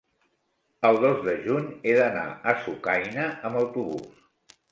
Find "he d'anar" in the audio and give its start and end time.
1.75-2.25